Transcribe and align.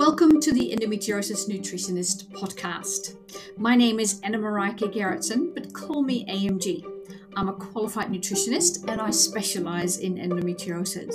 Welcome 0.00 0.40
to 0.40 0.50
the 0.50 0.74
Endometriosis 0.74 1.46
Nutritionist 1.46 2.30
podcast. 2.30 3.16
My 3.58 3.76
name 3.76 4.00
is 4.00 4.18
Anna 4.24 4.38
Marijke 4.38 4.90
Gerritsen, 4.90 5.52
but 5.52 5.74
call 5.74 6.02
me 6.02 6.24
AMG. 6.24 6.86
I'm 7.36 7.50
a 7.50 7.52
qualified 7.52 8.08
nutritionist 8.08 8.88
and 8.90 8.98
I 8.98 9.10
specialize 9.10 9.98
in 9.98 10.14
endometriosis. 10.14 11.14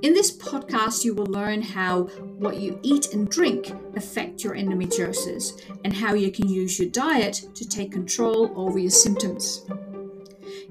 In 0.00 0.14
this 0.14 0.34
podcast, 0.34 1.04
you 1.04 1.14
will 1.14 1.26
learn 1.26 1.60
how 1.60 2.04
what 2.38 2.56
you 2.56 2.80
eat 2.82 3.12
and 3.12 3.28
drink 3.28 3.70
affect 3.94 4.42
your 4.42 4.54
endometriosis 4.54 5.62
and 5.84 5.92
how 5.92 6.14
you 6.14 6.32
can 6.32 6.48
use 6.48 6.78
your 6.78 6.88
diet 6.88 7.44
to 7.54 7.68
take 7.68 7.92
control 7.92 8.54
over 8.56 8.78
your 8.78 8.90
symptoms. 8.90 9.66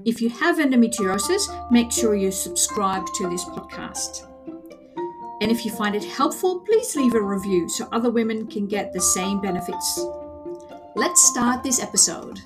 If 0.04 0.20
you 0.20 0.28
have 0.28 0.56
endometriosis, 0.56 1.70
make 1.70 1.92
sure 1.92 2.16
you 2.16 2.32
subscribe 2.32 3.06
to 3.14 3.30
this 3.30 3.44
podcast. 3.44 4.26
And 5.40 5.50
if 5.50 5.64
you 5.64 5.70
find 5.70 5.96
it 5.96 6.04
helpful, 6.04 6.60
please 6.60 6.94
leave 6.94 7.14
a 7.14 7.22
review 7.22 7.66
so 7.66 7.88
other 7.92 8.10
women 8.10 8.46
can 8.46 8.66
get 8.66 8.92
the 8.92 9.00
same 9.00 9.40
benefits. 9.40 10.04
Let's 10.94 11.22
start 11.22 11.62
this 11.62 11.80
episode. 11.80 12.40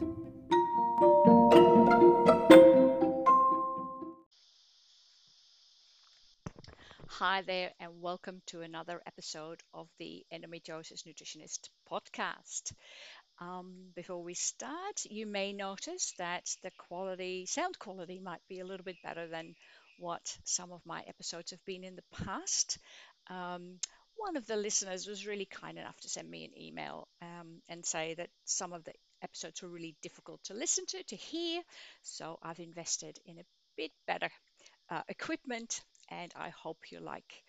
Hi 7.08 7.42
there, 7.42 7.72
and 7.80 8.00
welcome 8.00 8.42
to 8.46 8.60
another 8.60 9.00
episode 9.06 9.60
of 9.72 9.88
the 9.98 10.24
Endometriosis 10.32 11.04
Nutritionist 11.04 11.70
podcast. 11.90 12.72
Um, 13.40 13.90
before 13.96 14.22
we 14.22 14.34
start, 14.34 15.00
you 15.10 15.26
may 15.26 15.52
notice 15.52 16.12
that 16.18 16.44
the 16.62 16.70
quality, 16.78 17.46
sound 17.46 17.76
quality, 17.80 18.20
might 18.20 18.42
be 18.48 18.60
a 18.60 18.64
little 18.64 18.84
bit 18.84 19.02
better 19.02 19.26
than 19.26 19.56
what 19.98 20.36
some 20.44 20.72
of 20.72 20.80
my 20.86 21.02
episodes 21.08 21.50
have 21.50 21.64
been 21.64 21.84
in 21.84 21.96
the 21.96 22.24
past. 22.24 22.78
Um, 23.28 23.78
one 24.16 24.36
of 24.36 24.46
the 24.46 24.56
listeners 24.56 25.06
was 25.06 25.26
really 25.26 25.46
kind 25.46 25.78
enough 25.78 25.98
to 26.00 26.08
send 26.08 26.30
me 26.30 26.44
an 26.44 26.58
email 26.60 27.08
um, 27.22 27.60
and 27.68 27.84
say 27.84 28.14
that 28.14 28.30
some 28.44 28.72
of 28.72 28.84
the 28.84 28.92
episodes 29.22 29.62
were 29.62 29.68
really 29.68 29.96
difficult 30.02 30.42
to 30.44 30.54
listen 30.54 30.84
to, 30.86 31.02
to 31.04 31.16
hear. 31.16 31.62
So 32.02 32.38
I've 32.42 32.60
invested 32.60 33.18
in 33.26 33.38
a 33.38 33.44
bit 33.76 33.90
better 34.06 34.30
uh, 34.90 35.02
equipment, 35.08 35.80
and 36.10 36.32
I 36.36 36.50
hope 36.50 36.78
you 36.90 37.00
like 37.00 37.42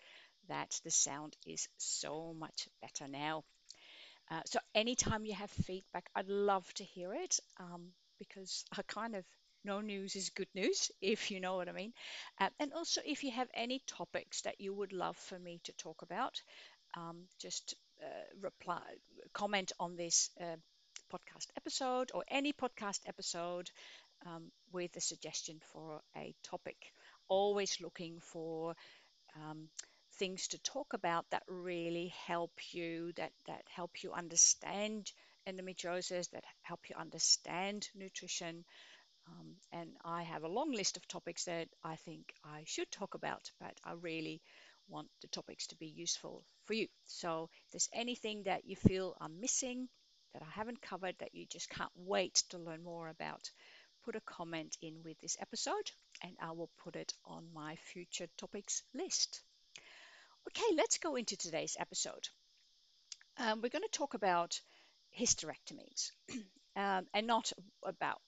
that 0.48 0.80
the 0.84 0.90
sound 0.90 1.36
is 1.46 1.68
so 1.78 2.34
much 2.38 2.68
better 2.82 3.08
now. 3.08 3.44
Uh, 4.30 4.40
so 4.46 4.58
anytime 4.74 5.24
you 5.24 5.34
have 5.34 5.50
feedback, 5.50 6.08
I'd 6.14 6.28
love 6.28 6.72
to 6.74 6.84
hear 6.84 7.14
it 7.14 7.38
um, 7.58 7.88
because 8.18 8.64
I 8.76 8.82
kind 8.82 9.14
of 9.14 9.24
no 9.66 9.80
news 9.82 10.16
is 10.16 10.30
good 10.30 10.48
news, 10.54 10.90
if 11.02 11.30
you 11.30 11.40
know 11.40 11.56
what 11.56 11.68
I 11.68 11.72
mean. 11.72 11.92
Um, 12.40 12.50
and 12.60 12.72
also, 12.72 13.00
if 13.04 13.24
you 13.24 13.32
have 13.32 13.48
any 13.54 13.82
topics 13.86 14.42
that 14.42 14.60
you 14.60 14.74
would 14.74 14.92
love 14.92 15.16
for 15.16 15.38
me 15.38 15.60
to 15.64 15.72
talk 15.74 16.02
about, 16.02 16.40
um, 16.96 17.24
just 17.40 17.74
uh, 18.02 18.06
reply, 18.40 18.82
comment 19.32 19.72
on 19.80 19.96
this 19.96 20.30
uh, 20.40 20.56
podcast 21.12 21.48
episode 21.56 22.10
or 22.14 22.24
any 22.28 22.52
podcast 22.52 23.00
episode 23.06 23.70
um, 24.26 24.50
with 24.72 24.96
a 24.96 25.00
suggestion 25.00 25.60
for 25.72 26.00
a 26.16 26.34
topic. 26.44 26.76
Always 27.28 27.78
looking 27.80 28.20
for 28.20 28.74
um, 29.36 29.68
things 30.18 30.48
to 30.48 30.58
talk 30.62 30.94
about 30.94 31.26
that 31.30 31.42
really 31.48 32.12
help 32.26 32.52
you, 32.72 33.12
that 33.16 33.32
that 33.46 33.62
help 33.68 34.02
you 34.02 34.12
understand 34.12 35.12
endometriosis, 35.48 36.30
that 36.30 36.44
help 36.62 36.80
you 36.88 36.96
understand 36.98 37.88
nutrition, 37.94 38.64
um, 39.28 39.56
and 39.72 39.90
I 40.04 40.22
have 40.22 40.44
a 40.44 40.48
long 40.48 40.72
list 40.72 40.96
of 40.96 41.06
topics 41.08 41.44
that 41.44 41.68
I 41.82 41.96
think 41.96 42.32
I 42.44 42.62
should 42.64 42.90
talk 42.90 43.14
about, 43.14 43.50
but 43.60 43.74
I 43.84 43.92
really 43.92 44.40
want 44.88 45.08
the 45.20 45.28
topics 45.28 45.66
to 45.68 45.76
be 45.76 45.86
useful 45.86 46.44
for 46.64 46.74
you. 46.74 46.88
So 47.06 47.50
if 47.64 47.72
there's 47.72 47.88
anything 47.92 48.44
that 48.44 48.64
you 48.64 48.76
feel 48.76 49.16
I'm 49.20 49.40
missing, 49.40 49.88
that 50.32 50.42
I 50.42 50.50
haven't 50.50 50.82
covered, 50.82 51.16
that 51.18 51.34
you 51.34 51.46
just 51.46 51.70
can't 51.70 51.90
wait 51.96 52.34
to 52.50 52.58
learn 52.58 52.84
more 52.84 53.08
about, 53.08 53.50
put 54.04 54.16
a 54.16 54.20
comment 54.20 54.76
in 54.82 55.02
with 55.02 55.18
this 55.20 55.36
episode 55.40 55.90
and 56.22 56.36
I 56.40 56.52
will 56.52 56.70
put 56.84 56.94
it 56.94 57.12
on 57.24 57.52
my 57.54 57.76
future 57.76 58.28
topics 58.36 58.82
list. 58.94 59.42
Okay, 60.48 60.76
let's 60.76 60.98
go 60.98 61.16
into 61.16 61.36
today's 61.36 61.76
episode. 61.80 62.28
Um, 63.38 63.60
we're 63.60 63.70
going 63.70 63.82
to 63.82 63.98
talk 63.98 64.14
about 64.14 64.60
hysterectomies 65.18 66.12
um, 66.76 67.06
and 67.12 67.26
not 67.26 67.52
about 67.84 68.20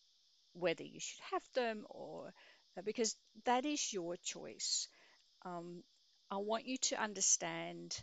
whether 0.54 0.84
you 0.84 1.00
should 1.00 1.20
have 1.32 1.42
them 1.54 1.86
or 1.90 2.32
uh, 2.76 2.82
because 2.82 3.16
that 3.44 3.64
is 3.64 3.92
your 3.92 4.16
choice. 4.24 4.88
Um, 5.44 5.82
I 6.30 6.38
want 6.38 6.66
you 6.66 6.78
to 6.78 7.02
understand 7.02 7.96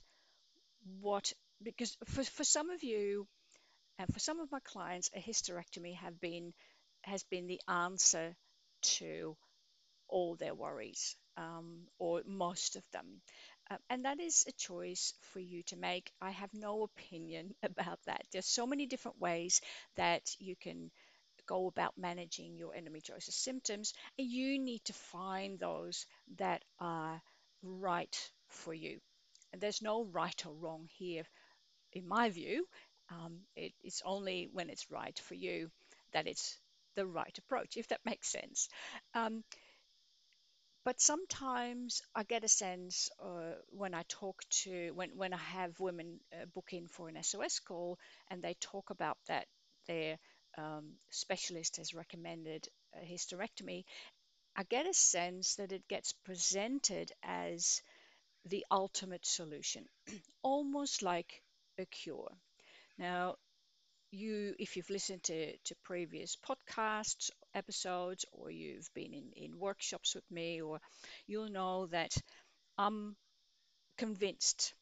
what 1.02 1.34
because 1.64 1.98
for, 2.06 2.24
for 2.24 2.44
some 2.44 2.70
of 2.70 2.84
you 2.84 3.28
and 4.00 4.14
for 4.14 4.20
some 4.20 4.40
of 4.40 4.52
my 4.52 4.60
clients 4.62 5.10
a 5.16 5.20
hysterectomy 5.20 5.96
have 5.98 6.20
been 6.22 6.54
has 7.04 7.24
been 7.26 7.48
the 7.48 7.62
answer 7.68 8.36
to 8.82 9.36
all 10.08 10.36
their 10.36 10.56
worries 10.56 11.16
um, 11.38 11.82
or 12.00 12.22
most 12.28 12.76
of 12.76 12.84
them. 12.92 13.22
Uh, 13.72 13.78
and 13.90 14.06
that 14.06 14.20
is 14.20 14.46
a 14.48 14.52
choice 14.54 15.14
for 15.34 15.40
you 15.40 15.64
to 15.64 15.78
make. 15.78 16.12
I 16.22 16.32
have 16.32 16.52
no 16.54 16.84
opinion 16.84 17.56
about 17.64 18.00
that. 18.08 18.24
There's 18.32 18.48
so 18.48 18.68
many 18.68 18.88
different 18.88 19.20
ways 19.22 19.62
that 19.98 20.24
you 20.40 20.56
can 20.56 20.92
go 21.48 21.68
about 21.68 21.98
managing 21.98 22.58
your 22.58 22.74
endometriosis 22.74 23.34
symptoms, 23.34 23.94
and 24.18 24.28
you 24.30 24.60
need 24.60 24.84
to 24.86 24.94
find 24.94 25.60
those 25.60 26.06
that 26.38 26.64
are 26.80 27.22
right 27.64 28.32
for 28.50 28.74
you. 28.74 29.00
And 29.54 29.62
there's 29.62 29.82
no 29.82 30.06
right 30.06 30.46
or 30.46 30.54
wrong 30.54 30.88
here, 30.98 31.24
in 31.94 32.08
my 32.08 32.30
view. 32.30 32.68
Um, 33.10 33.42
it, 33.56 33.74
it's 33.84 34.02
only 34.06 34.50
when 34.52 34.70
it's 34.70 34.92
right 34.92 35.18
for 35.20 35.36
you 35.36 35.72
that 36.14 36.28
it's 36.28 36.58
the 36.96 37.06
right 37.06 37.38
approach, 37.38 37.78
if 37.78 37.88
that 37.90 38.02
makes 38.06 38.30
sense. 38.30 38.70
Um, 39.14 39.44
but 40.86 41.02
sometimes 41.02 42.02
I 42.16 42.24
get 42.24 42.44
a 42.44 42.48
sense 42.48 43.10
uh, 43.20 43.56
when 43.70 43.94
I 43.94 44.04
talk 44.08 44.42
to 44.64 44.92
when 44.92 45.10
when 45.18 45.34
I 45.34 45.38
have 45.58 45.80
women 45.80 46.20
uh, 46.34 46.46
book 46.54 46.70
in 46.72 46.88
for 46.88 47.10
an 47.10 47.18
SOS 47.18 47.60
call 47.60 47.98
and 48.30 48.42
they 48.42 48.54
talk 48.62 48.90
about 48.90 49.18
that 49.28 49.48
their 49.88 50.18
um, 50.58 50.94
specialist 51.10 51.78
has 51.78 51.94
recommended 51.94 52.68
a 52.96 53.06
hysterectomy, 53.06 53.86
I 54.56 54.64
get 54.64 54.88
a 54.88 54.94
sense 54.94 55.56
that 55.56 55.72
it 55.72 55.88
gets 55.88 56.14
presented 56.14 57.12
as 57.24 57.82
the 58.46 58.66
ultimate 58.72 59.26
solution, 59.26 59.88
almost 60.44 61.02
like 61.04 61.42
a 61.80 61.86
cure. 61.86 62.32
Now, 62.98 63.36
you, 64.12 64.56
if 64.60 64.78
you've 64.78 64.90
listened 64.90 65.24
to, 65.24 65.58
to 65.58 65.76
previous 65.84 66.38
podcasts, 66.38 67.32
episodes, 67.54 68.26
or 68.32 68.50
you've 68.52 68.90
been 68.94 69.14
in, 69.14 69.32
in 69.36 69.60
workshops 69.60 70.16
with 70.16 70.30
me, 70.32 70.62
or 70.62 70.80
you'll 71.28 71.50
know 71.50 71.88
that 71.88 72.16
I'm 72.78 73.16
convinced 73.98 74.74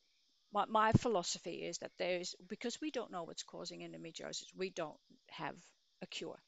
my, 0.54 0.66
my 0.68 0.92
philosophy 0.94 1.64
is 1.64 1.80
that 1.80 1.92
there's 1.98 2.36
because 2.48 2.80
we 2.80 2.92
don't 2.92 3.12
know 3.12 3.24
what's 3.24 3.44
causing 3.44 3.82
endometriosis, 3.82 4.46
we 4.56 4.70
don't 4.70 4.98
have 5.30 5.56
a 6.02 6.08
cure. 6.08 6.40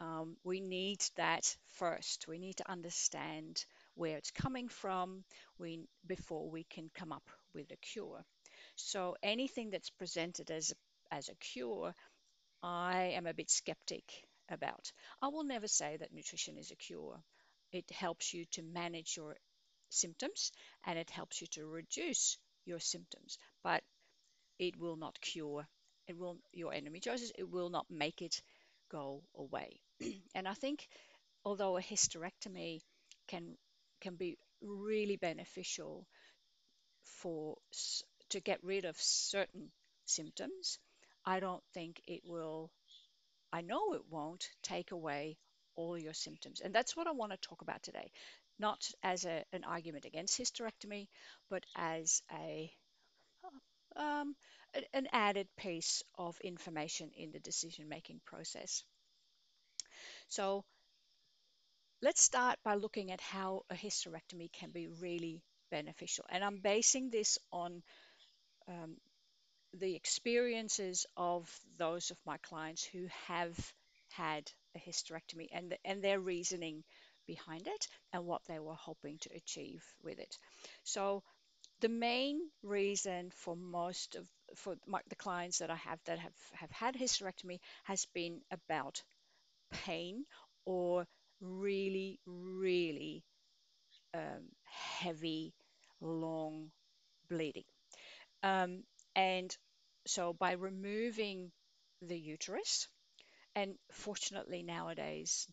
Um, 0.00 0.36
we 0.44 0.60
need 0.60 1.02
that 1.16 1.56
first. 1.76 2.26
We 2.28 2.38
need 2.38 2.56
to 2.56 2.70
understand 2.70 3.64
where 3.94 4.16
it's 4.16 4.30
coming 4.32 4.68
from 4.68 5.24
we, 5.58 5.86
before 6.06 6.50
we 6.50 6.64
can 6.64 6.90
come 6.94 7.12
up 7.12 7.28
with 7.54 7.70
a 7.70 7.76
cure. 7.76 8.24
So 8.76 9.16
anything 9.22 9.70
that's 9.70 9.90
presented 9.90 10.50
as 10.50 10.72
a, 10.72 11.14
as 11.14 11.28
a 11.28 11.34
cure, 11.36 11.94
I 12.62 13.14
am 13.14 13.26
a 13.26 13.34
bit 13.34 13.50
skeptic 13.50 14.04
about. 14.50 14.90
I 15.22 15.28
will 15.28 15.44
never 15.44 15.68
say 15.68 15.96
that 15.96 16.12
nutrition 16.12 16.58
is 16.58 16.72
a 16.72 16.76
cure. 16.76 17.22
It 17.72 17.90
helps 17.90 18.34
you 18.34 18.44
to 18.52 18.62
manage 18.62 19.16
your 19.16 19.36
symptoms 19.90 20.50
and 20.84 20.98
it 20.98 21.10
helps 21.10 21.40
you 21.40 21.46
to 21.52 21.66
reduce 21.66 22.36
your 22.64 22.80
symptoms, 22.80 23.38
but 23.62 23.82
it 24.58 24.78
will 24.78 24.96
not 24.96 25.20
cure 25.20 25.66
it 26.06 26.18
will 26.18 26.38
your 26.52 26.72
endometriosis. 26.72 27.30
It 27.38 27.48
will 27.48 27.70
not 27.70 27.86
make 27.90 28.20
it 28.22 28.42
go 28.90 29.22
away. 29.34 29.80
and 30.34 30.46
I 30.46 30.54
think 30.54 30.88
although 31.44 31.76
a 31.76 31.82
hysterectomy 31.82 32.80
can 33.28 33.56
can 34.00 34.16
be 34.16 34.36
really 34.60 35.16
beneficial 35.16 36.06
for 37.04 37.56
to 38.30 38.40
get 38.40 38.62
rid 38.62 38.84
of 38.84 38.96
certain 39.00 39.70
symptoms, 40.06 40.78
I 41.24 41.40
don't 41.40 41.62
think 41.72 42.00
it 42.06 42.22
will. 42.24 42.70
I 43.52 43.60
know 43.62 43.94
it 43.94 44.02
won't 44.10 44.48
take 44.62 44.90
away 44.90 45.38
all 45.76 45.96
your 45.96 46.12
symptoms. 46.12 46.60
And 46.60 46.74
that's 46.74 46.96
what 46.96 47.06
I 47.06 47.12
want 47.12 47.32
to 47.32 47.38
talk 47.38 47.62
about 47.62 47.82
today. 47.82 48.10
Not 48.64 48.82
as 49.02 49.24
a, 49.26 49.44
an 49.52 49.64
argument 49.64 50.04
against 50.06 50.38
hysterectomy, 50.38 51.08
but 51.50 51.64
as 51.76 52.22
a 52.32 52.72
um, 53.96 54.34
an 54.92 55.06
added 55.12 55.48
piece 55.56 56.02
of 56.16 56.40
information 56.40 57.10
in 57.16 57.30
the 57.32 57.38
decision 57.40 57.88
making 57.88 58.20
process. 58.24 58.82
So 60.28 60.64
let's 62.02 62.22
start 62.22 62.58
by 62.64 62.74
looking 62.74 63.10
at 63.12 63.20
how 63.20 63.64
a 63.70 63.74
hysterectomy 63.74 64.50
can 64.52 64.70
be 64.70 64.88
really 64.88 65.42
beneficial. 65.70 66.24
And 66.30 66.42
I'm 66.42 66.60
basing 66.60 67.10
this 67.10 67.38
on 67.52 67.82
um, 68.68 68.96
the 69.74 69.94
experiences 69.94 71.06
of 71.16 71.50
those 71.78 72.10
of 72.10 72.18
my 72.26 72.38
clients 72.38 72.84
who 72.84 73.06
have 73.26 73.74
had 74.12 74.50
a 74.76 74.78
hysterectomy 74.78 75.48
and 75.52 75.76
and 75.84 76.02
their 76.02 76.20
reasoning 76.20 76.84
behind 77.26 77.66
it 77.66 77.88
and 78.12 78.24
what 78.26 78.42
they 78.46 78.58
were 78.58 78.74
hoping 78.74 79.18
to 79.18 79.30
achieve 79.34 79.84
with 80.02 80.18
it. 80.18 80.38
So 80.84 81.22
the 81.80 81.88
main 81.88 82.40
reason 82.62 83.30
for 83.30 83.56
most 83.56 84.16
of 84.16 84.28
for 84.56 84.76
the 85.08 85.16
clients 85.16 85.58
that 85.58 85.70
I 85.70 85.76
have 85.76 86.00
that 86.06 86.18
have 86.18 86.34
have 86.54 86.70
had 86.72 86.94
hysterectomy 86.96 87.60
has 87.84 88.06
been 88.14 88.40
about 88.50 89.02
pain 89.72 90.24
or 90.66 91.06
really 91.40 92.20
really 92.26 93.24
um, 94.14 94.44
heavy 94.64 95.54
long 96.00 96.70
bleeding 97.28 97.64
um, 98.42 98.84
and 99.16 99.56
so 100.06 100.32
by 100.34 100.52
removing 100.52 101.52
the 102.02 102.18
uterus 102.18 102.88
and 103.56 103.74
fortunately 103.92 104.62
nowadays 104.62 105.48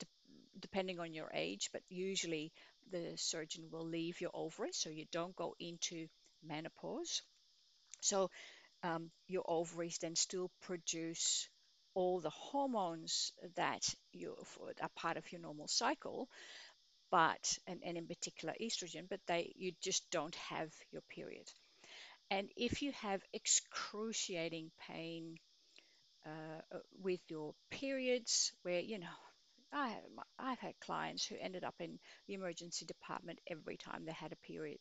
depending 0.62 1.00
on 1.00 1.14
your 1.14 1.30
age 1.34 1.70
but 1.74 1.82
usually 1.90 2.52
the 2.92 3.14
surgeon 3.18 3.66
will 3.72 3.86
leave 3.86 4.22
your 4.22 4.32
ovaries 4.34 4.78
so 4.78 4.90
you 4.90 5.06
don't 5.12 5.36
go 5.36 5.56
into 5.60 6.08
menopause 6.44 7.22
so 8.02 8.30
um, 8.84 9.12
your 9.28 9.44
ovaries 9.48 9.98
then 10.00 10.16
still 10.16 10.52
produce 10.62 11.50
all 11.96 12.20
the 12.22 12.30
hormones 12.32 13.34
that 13.56 13.84
you 14.14 14.36
are 14.82 14.90
part 14.96 15.18
of 15.18 15.32
your 15.32 15.42
normal 15.42 15.68
cycle, 15.68 16.30
but 17.12 17.58
and, 17.68 17.82
and 17.86 17.98
in 17.98 18.08
particular 18.08 18.54
estrogen, 18.62 19.08
but 19.10 19.20
they 19.28 19.54
you 19.58 19.74
just 19.82 20.10
don't 20.12 20.36
have 20.36 20.72
your 20.92 21.02
period. 21.10 21.48
And 22.32 22.50
if 22.58 22.82
you 22.82 22.92
have 22.94 23.22
excruciating 23.34 24.72
pain 24.88 25.38
uh, 26.26 26.78
with 27.02 27.22
your 27.30 27.54
periods, 27.72 28.54
where 28.64 28.80
you 28.80 29.00
know 29.00 29.18
I, 29.74 29.96
I've 30.40 30.60
had 30.60 30.80
clients 30.82 31.26
who 31.26 31.36
ended 31.40 31.64
up 31.64 31.76
in 31.80 32.00
the 32.28 32.34
emergency 32.34 32.86
department 32.86 33.40
every 33.48 33.78
time 33.78 34.06
they 34.06 34.12
had 34.14 34.32
a 34.32 34.48
period 34.48 34.80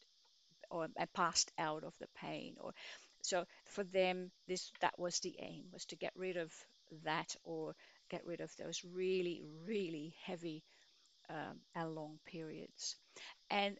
or 0.70 0.88
passed 1.14 1.52
out 1.58 1.84
of 1.84 1.94
the 1.98 2.08
pain 2.16 2.56
or 2.60 2.72
so 3.22 3.44
for 3.66 3.84
them 3.84 4.31
this 4.48 4.72
that 4.81 4.98
was 4.98 5.20
the 5.20 5.37
aim 5.40 5.64
was 5.72 5.84
to 5.87 5.96
get 5.96 6.12
rid 6.16 6.37
of 6.37 6.52
that 7.04 7.34
or 7.44 7.75
get 8.10 8.25
rid 8.26 8.40
of 8.40 8.50
those 8.56 8.82
really 8.84 9.42
really 9.66 10.14
heavy 10.25 10.62
um, 11.31 11.60
and 11.75 11.94
long 11.94 12.19
periods. 12.26 12.96
And 13.50 13.78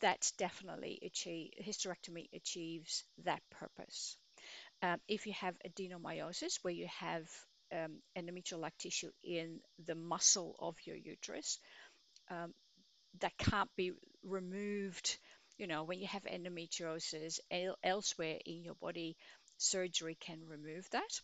that's 0.00 0.32
definitely 0.32 1.00
achieve 1.04 1.50
hysterectomy 1.60 2.28
achieves 2.32 3.04
that 3.24 3.42
purpose. 3.50 4.16
Um, 4.82 4.98
if 5.08 5.26
you 5.26 5.32
have 5.34 5.56
adenomyosis 5.66 6.58
where 6.62 6.74
you 6.74 6.88
have 7.00 7.28
um, 7.72 7.98
endometrial 8.16 8.60
like 8.60 8.76
tissue 8.78 9.10
in 9.22 9.60
the 9.86 9.94
muscle 9.94 10.56
of 10.58 10.76
your 10.86 10.96
uterus 10.96 11.58
um, 12.30 12.52
that 13.20 13.36
can't 13.38 13.70
be 13.76 13.92
removed. 14.24 15.18
You 15.58 15.66
know, 15.66 15.84
when 15.84 16.00
you 16.00 16.06
have 16.08 16.24
endometriosis 16.24 17.40
el- 17.50 17.78
elsewhere 17.82 18.38
in 18.46 18.64
your 18.64 18.74
body, 18.76 19.16
surgery 19.58 20.16
can 20.20 20.40
remove 20.48 20.88
that. 20.90 21.20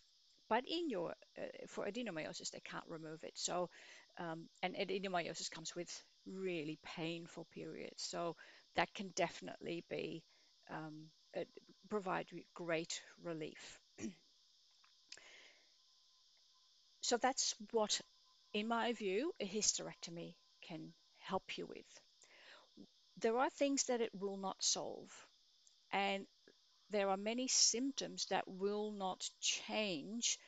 But 0.48 0.64
in 0.66 0.90
your 0.90 1.14
uh, 1.38 1.42
for 1.68 1.86
adenomyosis, 1.86 2.50
they 2.50 2.60
can't 2.64 2.84
remove 2.88 3.22
it. 3.24 3.32
So, 3.36 3.70
um, 4.18 4.48
and 4.62 4.74
adenomyosis 4.76 5.50
comes 5.50 5.74
with 5.74 5.90
really 6.26 6.78
painful 6.84 7.46
periods. 7.52 8.02
So 8.02 8.36
that 8.76 8.92
can 8.94 9.10
definitely 9.16 9.84
be 9.88 10.22
um, 10.70 11.06
uh, 11.36 11.44
provide 11.88 12.26
great 12.54 13.00
relief. 13.22 13.80
so 17.10 17.16
that's 17.16 17.54
what, 17.72 18.00
in 18.52 18.68
my 18.68 18.92
view, 18.92 19.32
a 19.40 19.46
hysterectomy 19.46 20.34
can 20.62 20.92
help 21.18 21.58
you 21.58 21.66
with 21.66 22.00
there 23.20 23.38
are 23.38 23.50
things 23.50 23.84
that 23.84 24.00
it 24.00 24.10
will 24.14 24.36
not 24.36 24.62
solve, 24.62 25.10
and 25.92 26.26
there 26.90 27.08
are 27.08 27.16
many 27.16 27.48
symptoms 27.48 28.26
that 28.30 28.48
will 28.48 28.92
not 28.92 29.28
change 29.40 30.38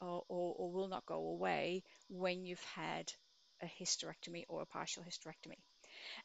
or, 0.00 0.22
or, 0.28 0.54
or, 0.56 0.72
will 0.72 0.88
not 0.88 1.06
go 1.06 1.16
away 1.16 1.82
when 2.08 2.44
you've 2.44 2.64
had 2.74 3.12
a 3.62 3.66
hysterectomy 3.66 4.44
or 4.48 4.62
a 4.62 4.66
partial 4.66 5.02
hysterectomy. 5.02 5.58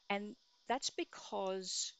And 0.09 0.35
that's 0.67 0.89
because 0.89 1.93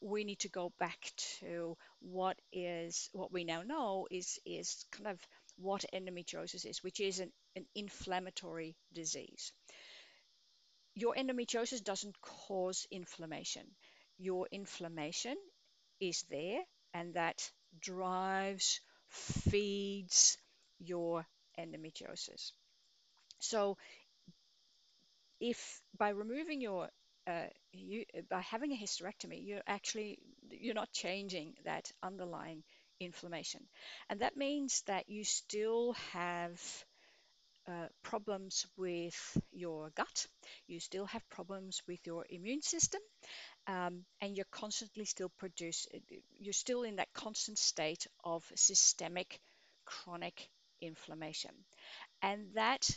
we 0.00 0.24
need 0.24 0.38
to 0.40 0.48
go 0.48 0.72
back 0.78 1.12
to 1.40 1.76
what 2.00 2.38
is 2.52 3.10
what 3.12 3.32
we 3.32 3.44
now 3.44 3.62
know 3.62 4.06
is 4.10 4.38
is 4.46 4.84
kind 4.92 5.08
of 5.08 5.18
what 5.58 5.84
endometriosis 5.94 6.64
is, 6.66 6.82
which 6.82 7.00
is 7.00 7.20
an, 7.20 7.32
an 7.56 7.66
inflammatory 7.74 8.76
disease 8.94 9.52
your 10.94 11.14
endometriosis 11.14 11.82
doesn't 11.82 12.20
cause 12.20 12.86
inflammation. 12.90 13.66
Your 14.18 14.48
inflammation 14.50 15.36
is 16.00 16.24
there 16.30 16.60
and 16.94 17.14
that 17.14 17.50
drives, 17.80 18.80
feeds 19.08 20.36
your 20.78 21.24
endometriosis. 21.58 22.52
So, 23.40 23.76
if 25.40 25.80
by 25.96 26.10
removing 26.10 26.60
your 26.60 26.88
uh, 27.26 27.46
you, 27.72 28.04
by 28.30 28.40
having 28.40 28.72
a 28.72 28.76
hysterectomy, 28.76 29.44
you're 29.44 29.62
actually 29.66 30.18
you're 30.50 30.74
not 30.74 30.90
changing 30.92 31.54
that 31.64 31.90
underlying 32.02 32.62
inflammation, 33.00 33.62
and 34.08 34.20
that 34.20 34.36
means 34.36 34.82
that 34.86 35.08
you 35.08 35.24
still 35.24 35.94
have 36.12 36.60
uh, 37.68 37.86
problems 38.02 38.66
with 38.76 39.36
your 39.52 39.90
gut, 39.90 40.26
you 40.66 40.80
still 40.80 41.06
have 41.06 41.28
problems 41.28 41.82
with 41.86 42.00
your 42.06 42.24
immune 42.30 42.62
system, 42.62 43.00
um, 43.66 44.04
and 44.20 44.36
you're 44.36 44.46
constantly 44.50 45.04
still 45.04 45.30
produce, 45.38 45.86
you're 46.38 46.52
still 46.52 46.82
in 46.82 46.96
that 46.96 47.12
constant 47.12 47.58
state 47.58 48.06
of 48.24 48.44
systemic 48.56 49.40
chronic 49.84 50.48
inflammation. 50.80 51.52
And 52.22 52.46
that 52.54 52.88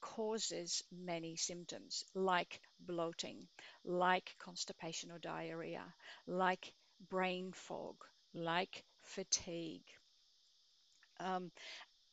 causes 0.00 0.82
many 0.92 1.36
symptoms 1.36 2.04
like 2.14 2.60
bloating, 2.80 3.48
like 3.84 4.36
constipation 4.38 5.10
or 5.10 5.18
diarrhea, 5.18 5.84
like 6.26 6.72
brain 7.10 7.52
fog, 7.52 7.96
like 8.34 8.84
fatigue. 9.04 9.84
Um, 11.20 11.50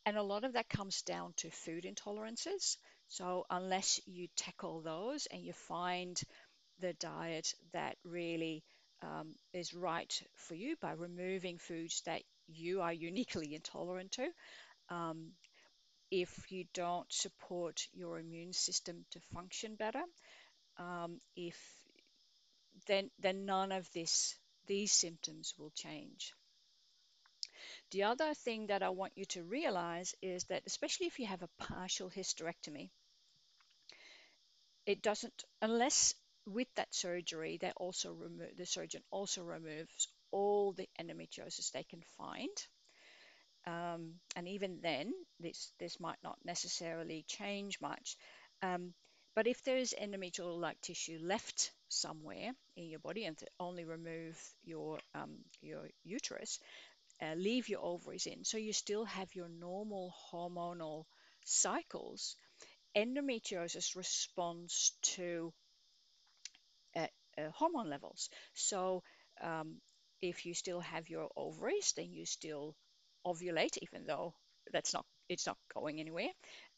and 0.05 0.17
a 0.17 0.23
lot 0.23 0.43
of 0.43 0.53
that 0.53 0.69
comes 0.69 1.01
down 1.03 1.33
to 1.37 1.49
food 1.51 1.85
intolerances. 1.85 2.77
So, 3.07 3.45
unless 3.49 3.99
you 4.05 4.27
tackle 4.35 4.81
those 4.81 5.27
and 5.27 5.43
you 5.43 5.53
find 5.53 6.19
the 6.79 6.93
diet 6.93 7.53
that 7.73 7.97
really 8.03 8.63
um, 9.01 9.35
is 9.53 9.73
right 9.73 10.13
for 10.35 10.55
you 10.55 10.75
by 10.81 10.93
removing 10.93 11.57
foods 11.57 12.01
that 12.05 12.23
you 12.47 12.81
are 12.81 12.93
uniquely 12.93 13.55
intolerant 13.55 14.11
to, 14.13 14.29
um, 14.89 15.31
if 16.11 16.51
you 16.51 16.65
don't 16.73 17.11
support 17.11 17.87
your 17.93 18.19
immune 18.19 18.53
system 18.53 19.05
to 19.11 19.19
function 19.33 19.75
better, 19.75 20.03
um, 20.77 21.19
if 21.35 21.57
then 22.87 23.09
then 23.19 23.45
none 23.45 23.71
of 23.71 23.89
this 23.93 24.35
these 24.67 24.91
symptoms 24.91 25.53
will 25.57 25.71
change. 25.71 26.33
The 27.91 28.01
other 28.03 28.33
thing 28.33 28.65
that 28.67 28.81
I 28.81 28.89
want 28.89 29.15
you 29.15 29.25
to 29.25 29.43
realize 29.43 30.15
is 30.19 30.45
that, 30.45 30.63
especially 30.65 31.05
if 31.05 31.19
you 31.19 31.27
have 31.27 31.43
a 31.43 31.49
partial 31.59 32.09
hysterectomy, 32.09 32.89
it 34.85 35.01
doesn't, 35.01 35.43
unless 35.61 36.13
with 36.45 36.67
that 36.75 36.93
surgery, 36.93 37.57
they 37.59 37.71
also 37.77 38.13
remove, 38.13 38.55
the 38.57 38.65
surgeon 38.65 39.01
also 39.11 39.43
removes 39.43 40.07
all 40.31 40.73
the 40.73 40.87
endometriosis 40.99 41.71
they 41.71 41.83
can 41.83 42.01
find. 42.17 42.67
Um, 43.67 44.15
and 44.35 44.47
even 44.47 44.79
then, 44.81 45.13
this, 45.39 45.71
this 45.79 45.99
might 45.99 46.17
not 46.23 46.37
necessarily 46.43 47.23
change 47.27 47.79
much. 47.79 48.17
Um, 48.61 48.93
but 49.35 49.47
if 49.47 49.63
there 49.63 49.77
is 49.77 49.95
endometrial 49.99 50.59
like 50.59 50.81
tissue 50.81 51.19
left 51.21 51.71
somewhere 51.89 52.51
in 52.75 52.85
your 52.85 52.99
body 52.99 53.25
and 53.25 53.37
only 53.59 53.85
remove 53.85 54.37
your, 54.63 54.99
um, 55.15 55.37
your 55.61 55.87
uterus, 56.03 56.59
uh, 57.21 57.33
leave 57.35 57.69
your 57.69 57.81
ovaries 57.83 58.27
in. 58.27 58.43
So 58.43 58.57
you 58.57 58.73
still 58.73 59.05
have 59.05 59.33
your 59.35 59.49
normal 59.49 60.13
hormonal 60.31 61.05
cycles. 61.45 62.35
Endometriosis 62.95 63.95
responds 63.95 64.93
to 65.15 65.53
uh, 66.95 67.07
uh, 67.37 67.49
hormone 67.53 67.89
levels. 67.89 68.29
So 68.53 69.03
um, 69.41 69.75
if 70.21 70.45
you 70.45 70.53
still 70.53 70.79
have 70.79 71.09
your 71.09 71.29
ovaries, 71.35 71.93
then 71.95 72.11
you 72.13 72.25
still 72.25 72.75
ovulate, 73.25 73.77
even 73.81 74.05
though 74.05 74.33
that's 74.71 74.93
not 74.93 75.05
it's 75.29 75.47
not 75.47 75.57
going 75.73 75.99
anywhere. 75.99 76.29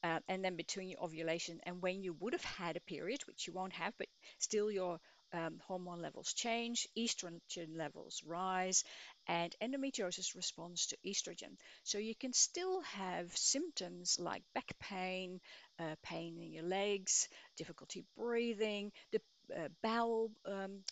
Uh, 0.03 0.19
and 0.27 0.43
then 0.45 0.55
between 0.55 0.89
your 0.89 1.01
ovulation 1.03 1.59
and 1.63 1.81
when 1.81 2.03
you 2.03 2.13
would 2.19 2.33
have 2.33 2.43
had 2.43 2.77
a 2.77 2.81
period, 2.81 3.21
which 3.25 3.47
you 3.47 3.53
won't 3.53 3.73
have, 3.73 3.93
but 3.97 4.07
still 4.39 4.69
your 4.71 4.99
um, 5.33 5.59
hormone 5.67 6.01
levels 6.01 6.33
change, 6.33 6.87
estrogen 6.97 7.75
levels 7.75 8.21
rise, 8.25 8.83
and 9.27 9.55
endometriosis 9.61 10.35
responds 10.35 10.87
to 10.87 10.97
estrogen. 11.05 11.57
So 11.83 11.97
you 11.97 12.15
can 12.15 12.33
still 12.33 12.81
have 12.81 13.35
symptoms 13.35 14.17
like 14.19 14.43
back 14.53 14.71
pain, 14.79 15.41
uh, 15.79 15.95
pain 16.03 16.39
in 16.39 16.53
your 16.53 16.63
legs, 16.63 17.27
difficulty 17.57 18.05
breathing, 18.17 18.91
the 19.11 19.21
uh, 19.55 19.67
bowel 19.81 20.31
um, 20.45 20.83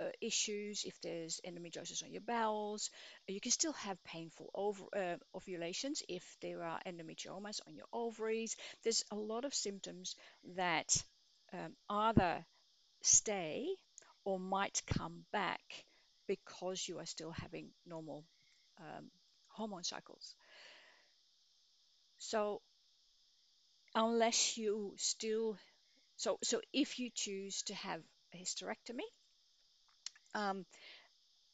uh, 0.00 0.10
issues, 0.20 0.84
if 0.84 1.00
there's 1.00 1.40
endometriosis 1.46 2.04
on 2.04 2.12
your 2.12 2.22
bowels. 2.22 2.90
You 3.26 3.40
can 3.40 3.52
still 3.52 3.72
have 3.72 4.02
painful 4.04 4.50
over, 4.54 4.84
uh, 4.94 5.16
ovulations 5.34 6.02
if 6.08 6.36
there 6.42 6.62
are 6.62 6.80
endometriomas 6.86 7.60
on 7.66 7.74
your 7.74 7.86
ovaries. 7.92 8.56
There's 8.84 9.04
a 9.10 9.16
lot 9.16 9.44
of 9.44 9.54
symptoms 9.54 10.16
that 10.56 10.94
um, 11.52 11.74
either 11.88 12.44
stay 13.06 13.68
or 14.24 14.38
might 14.40 14.82
come 14.86 15.24
back 15.32 15.62
because 16.26 16.88
you 16.88 16.98
are 16.98 17.06
still 17.06 17.30
having 17.32 17.68
normal 17.86 18.24
um, 18.80 19.10
hormone 19.50 19.84
cycles. 19.84 20.34
So 22.18 22.60
unless 23.96 24.56
you 24.56 24.94
still 24.96 25.58
so 26.16 26.38
so 26.42 26.60
if 26.72 26.98
you 26.98 27.10
choose 27.14 27.62
to 27.62 27.74
have 27.74 28.02
a 28.34 28.38
hysterectomy 28.38 29.08
um, 30.34 30.64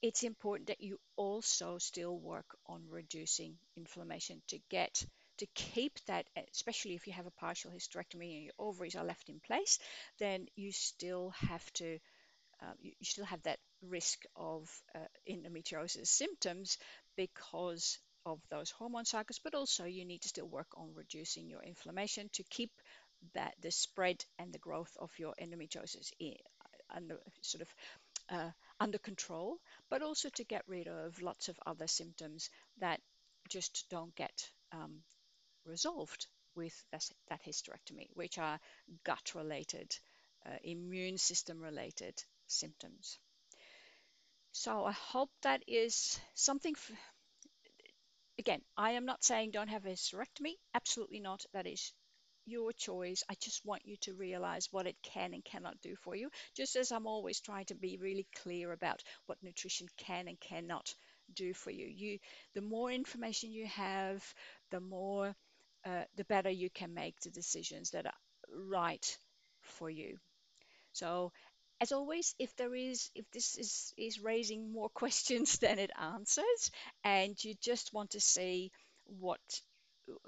it's 0.02 0.22
important 0.24 0.68
that 0.68 0.80
you 0.82 0.98
also 1.16 1.78
still 1.78 2.18
work 2.18 2.46
on 2.66 2.82
reducing 2.90 3.56
inflammation 3.76 4.42
to 4.48 4.58
get 4.70 5.04
to 5.42 5.46
keep 5.54 5.98
that 6.06 6.24
especially 6.52 6.94
if 6.94 7.08
you 7.08 7.12
have 7.12 7.26
a 7.26 7.40
partial 7.40 7.72
hysterectomy 7.72 8.36
and 8.36 8.44
your 8.44 8.54
ovaries 8.60 8.94
are 8.94 9.04
left 9.04 9.28
in 9.28 9.40
place 9.40 9.80
then 10.20 10.46
you 10.54 10.70
still 10.70 11.30
have 11.30 11.72
to 11.72 11.98
um, 12.62 12.74
you, 12.80 12.92
still 13.02 13.24
have 13.24 13.42
that 13.42 13.58
risk 13.82 14.24
of 14.36 14.68
uh, 14.94 14.98
endometriosis 15.28 16.06
symptoms 16.06 16.78
because 17.16 17.98
of 18.24 18.38
those 18.50 18.70
hormone 18.70 19.04
cycles, 19.04 19.40
but 19.42 19.54
also 19.54 19.84
you 19.84 20.04
need 20.04 20.22
to 20.22 20.28
still 20.28 20.46
work 20.46 20.68
on 20.76 20.94
reducing 20.94 21.48
your 21.48 21.62
inflammation 21.62 22.30
to 22.34 22.44
keep 22.44 22.70
that 23.34 23.54
the 23.60 23.70
spread 23.72 24.24
and 24.38 24.52
the 24.52 24.58
growth 24.58 24.96
of 25.00 25.10
your 25.18 25.34
endometriosis 25.42 26.12
in, 26.20 26.34
under 26.94 27.18
sort 27.40 27.62
of 27.62 27.68
uh, 28.30 28.50
under 28.78 28.98
control, 28.98 29.56
but 29.90 30.02
also 30.02 30.28
to 30.30 30.44
get 30.44 30.62
rid 30.68 30.86
of 30.86 31.20
lots 31.20 31.48
of 31.48 31.58
other 31.66 31.88
symptoms 31.88 32.48
that 32.78 33.00
just 33.48 33.86
don't 33.90 34.14
get 34.14 34.48
um, 34.72 35.02
resolved 35.64 36.26
with 36.54 36.74
this, 36.92 37.12
that 37.28 37.42
hysterectomy, 37.44 38.08
which 38.14 38.38
are 38.38 38.60
gut 39.04 39.32
related, 39.34 39.96
uh, 40.46 40.56
immune 40.62 41.18
system 41.18 41.60
related 41.60 42.14
symptoms. 42.46 43.18
So 44.52 44.84
I 44.84 44.92
hope 44.92 45.30
that 45.42 45.62
is 45.66 46.20
something. 46.34 46.74
For, 46.74 46.92
again, 48.38 48.60
I 48.76 48.92
am 48.92 49.06
not 49.06 49.24
saying 49.24 49.50
don't 49.50 49.68
have 49.68 49.86
a 49.86 49.90
hysterectomy. 49.90 50.54
Absolutely 50.74 51.20
not. 51.20 51.44
That 51.52 51.66
is 51.66 51.92
your 52.44 52.72
choice. 52.72 53.22
I 53.30 53.34
just 53.40 53.64
want 53.64 53.86
you 53.86 53.96
to 54.02 54.14
realize 54.14 54.68
what 54.72 54.86
it 54.86 54.96
can 55.02 55.32
and 55.32 55.44
cannot 55.44 55.80
do 55.80 55.94
for 55.96 56.14
you. 56.16 56.28
Just 56.56 56.76
as 56.76 56.90
I'm 56.92 57.06
always 57.06 57.40
trying 57.40 57.66
to 57.66 57.74
be 57.74 57.98
really 57.98 58.26
clear 58.42 58.72
about 58.72 59.02
what 59.26 59.42
nutrition 59.42 59.86
can 59.96 60.28
and 60.28 60.38
cannot 60.40 60.94
do 61.34 61.54
for 61.54 61.70
you. 61.70 61.86
You, 61.86 62.18
the 62.54 62.60
more 62.60 62.90
information 62.90 63.52
you 63.52 63.66
have, 63.66 64.22
the 64.70 64.80
more, 64.80 65.34
uh, 65.84 66.04
the 66.16 66.24
better 66.24 66.50
you 66.50 66.70
can 66.70 66.94
make 66.94 67.18
the 67.20 67.30
decisions 67.30 67.90
that 67.90 68.06
are 68.06 68.12
right 68.68 69.18
for 69.60 69.90
you. 69.90 70.18
So 70.92 71.32
as 71.80 71.90
always, 71.90 72.34
if 72.38 72.54
there 72.56 72.74
is, 72.74 73.10
if 73.14 73.28
this 73.32 73.56
is, 73.58 73.92
is 73.98 74.20
raising 74.20 74.72
more 74.72 74.88
questions 74.94 75.58
than 75.58 75.78
it 75.78 75.90
answers, 76.00 76.70
and 77.04 77.42
you 77.42 77.54
just 77.60 77.92
want 77.92 78.10
to 78.10 78.20
see 78.20 78.70
what, 79.04 79.40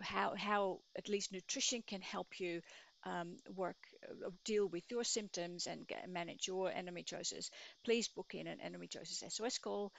how, 0.01 0.35
how 0.37 0.81
at 0.99 1.09
least 1.09 1.33
nutrition 1.33 1.83
can 1.87 2.01
help 2.01 2.41
you 2.41 2.61
um, 3.05 3.37
work, 3.55 3.77
uh, 4.09 4.31
deal 4.45 4.67
with 4.67 4.83
your 4.91 5.05
symptoms 5.05 5.67
and 5.67 5.87
get, 5.87 6.09
manage 6.09 6.49
your 6.49 6.71
endometriosis, 6.71 7.51
please 7.85 8.09
book 8.09 8.35
in 8.35 8.47
an 8.47 8.59
endometriosis 8.59 9.31
SOS 9.31 9.59
call. 9.59 9.93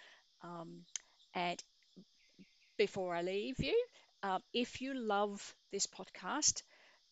Um, 0.43 0.81
and 1.33 1.61
before 2.77 3.15
I 3.15 3.21
leave 3.21 3.59
you, 3.59 3.75
uh, 4.23 4.39
if 4.53 4.81
you 4.81 4.93
love 4.93 5.55
this 5.71 5.87
podcast, 5.87 6.63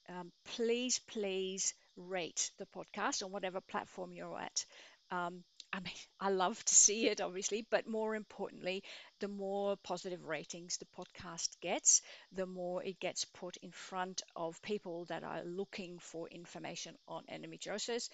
um, 0.09 0.31
please, 0.55 0.99
please 0.99 1.73
rate 1.97 2.51
the 2.57 2.65
podcast 2.67 3.23
on 3.23 3.31
whatever 3.31 3.61
platform 3.61 4.13
you're 4.13 4.39
at. 4.39 4.65
Um, 5.11 5.43
I 5.71 5.79
mean, 5.79 5.93
I 6.19 6.29
love 6.29 6.63
to 6.63 6.75
see 6.75 7.07
it, 7.07 7.21
obviously, 7.21 7.65
but 7.69 7.87
more 7.87 8.15
importantly, 8.15 8.83
the 9.19 9.27
more 9.27 9.75
positive 9.83 10.23
ratings 10.25 10.77
the 10.77 10.87
podcast 10.97 11.49
gets, 11.61 12.01
the 12.31 12.45
more 12.45 12.83
it 12.83 12.99
gets 12.99 13.25
put 13.25 13.57
in 13.57 13.71
front 13.71 14.21
of 14.35 14.61
people 14.61 15.05
that 15.05 15.23
are 15.23 15.43
looking 15.43 15.99
for 15.99 16.27
information 16.29 16.95
on 17.07 17.23
endometriosis. 17.31 18.09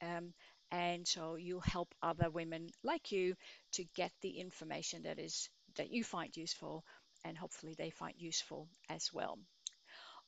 Um, 0.00 0.34
and 0.70 1.06
so 1.06 1.36
you 1.36 1.60
help 1.60 1.94
other 2.02 2.30
women 2.30 2.68
like 2.82 3.12
you 3.12 3.36
to 3.72 3.84
get 3.96 4.12
the 4.22 4.40
information 4.40 5.02
that 5.04 5.18
is 5.18 5.48
that 5.76 5.90
you 5.90 6.04
find 6.04 6.36
useful, 6.36 6.84
and 7.24 7.36
hopefully 7.36 7.74
they 7.76 7.90
find 7.90 8.14
useful 8.18 8.68
as 8.88 9.10
well. 9.12 9.38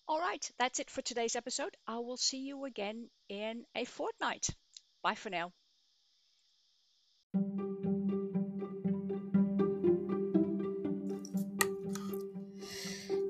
All 0.06 0.20
right, 0.20 0.50
that's 0.58 0.80
it 0.80 0.90
for 0.90 1.02
today's 1.02 1.36
episode. 1.36 1.76
I 1.86 1.98
will 1.98 2.16
see 2.16 2.38
you 2.38 2.64
again 2.64 3.08
in 3.28 3.64
a 3.74 3.84
fortnight. 3.84 4.48
Bye 5.02 5.14
for 5.14 5.30
now. 5.30 5.52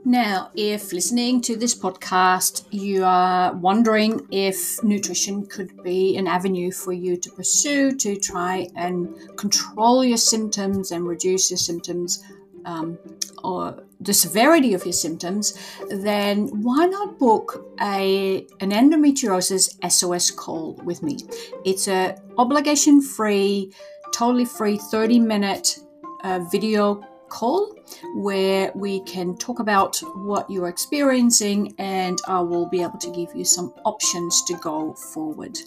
Now, 0.06 0.50
if 0.54 0.92
listening 0.92 1.40
to 1.42 1.56
this 1.56 1.74
podcast, 1.74 2.66
you 2.70 3.04
are 3.04 3.54
wondering 3.54 4.26
if 4.30 4.82
nutrition 4.84 5.46
could 5.46 5.82
be 5.82 6.16
an 6.16 6.26
avenue 6.26 6.70
for 6.70 6.92
you 6.92 7.16
to 7.16 7.30
pursue 7.30 7.96
to 7.96 8.16
try 8.16 8.68
and 8.76 9.08
control 9.36 10.04
your 10.04 10.18
symptoms 10.18 10.90
and 10.90 11.08
reduce 11.08 11.50
your 11.50 11.58
symptoms 11.58 12.22
um, 12.64 12.98
or 13.42 13.82
the 14.00 14.12
severity 14.12 14.74
of 14.74 14.84
your 14.84 14.92
symptoms, 14.92 15.58
then 15.90 16.48
why 16.62 16.86
not 16.86 17.18
book 17.18 17.66
a 17.80 18.46
an 18.60 18.70
endometriosis 18.70 19.90
SOS 19.90 20.30
call 20.30 20.74
with 20.84 21.02
me? 21.02 21.18
It's 21.64 21.88
a 21.88 22.16
obligation 22.38 23.00
free, 23.00 23.72
totally 24.12 24.44
free 24.44 24.78
30 24.78 25.18
minute 25.18 25.78
uh, 26.22 26.40
video 26.50 27.02
call 27.28 27.74
where 28.14 28.70
we 28.74 29.00
can 29.00 29.36
talk 29.36 29.58
about 29.58 29.98
what 30.14 30.48
you're 30.48 30.68
experiencing 30.68 31.74
and 31.78 32.18
I 32.28 32.40
will 32.40 32.66
be 32.66 32.80
able 32.82 32.98
to 32.98 33.10
give 33.10 33.34
you 33.34 33.44
some 33.44 33.74
options 33.84 34.42
to 34.44 34.54
go 34.54 34.94
forward. 34.94 35.58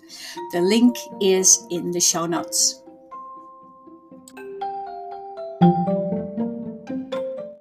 The 0.53 0.61
link 0.61 0.95
is 1.21 1.65
in 1.69 1.91
the 1.91 1.99
show 1.99 2.25
notes. 2.25 2.81